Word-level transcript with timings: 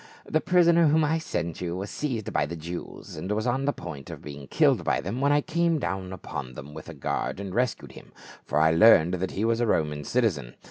The 0.25 0.41
prisoner 0.41 0.87
whom 0.87 1.03
I 1.03 1.19
send 1.19 1.61
you 1.61 1.75
was 1.75 1.91
seized 1.91 2.33
by 2.33 2.47
the 2.47 2.55
Jews, 2.55 3.15
and 3.15 3.31
was 3.31 3.45
on 3.45 3.65
the 3.65 3.71
point 3.71 4.09
of 4.09 4.23
being 4.23 4.47
killed 4.47 4.83
by 4.83 4.99
them 4.99 5.21
when 5.21 5.31
I 5.31 5.41
came 5.41 5.77
down 5.77 6.11
upon 6.11 6.53
them 6.55 6.73
with 6.73 6.89
a 6.89 6.95
guard 6.95 7.39
and 7.39 7.53
rescued 7.53 7.91
him, 7.91 8.11
for 8.43 8.57
I 8.59 8.71
learned 8.71 9.13
that 9.13 9.29
he 9.33 9.45
was 9.45 9.59
a 9.61 9.67
Roman 9.67 10.03
citizen. 10.03 10.55